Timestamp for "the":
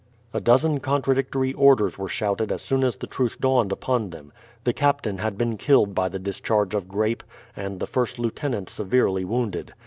2.95-3.05, 4.63-4.73, 6.09-6.17, 7.79-7.85